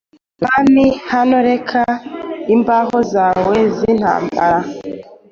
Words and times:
Umwami 0.35 0.85
Hano 1.11 1.35
reka 1.49 1.79
imbaho 2.55 2.97
zawe 3.13 3.55
zintambara 3.75 4.59